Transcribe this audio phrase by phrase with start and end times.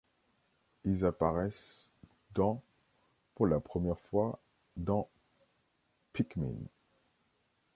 [0.83, 1.91] Ils apparaissent
[2.33, 2.63] dans
[3.35, 4.39] pour la première fois
[4.75, 5.07] dans
[6.11, 6.55] Pikmin.